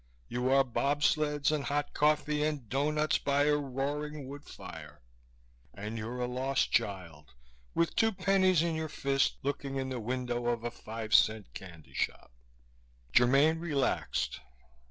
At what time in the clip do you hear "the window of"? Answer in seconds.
9.89-10.63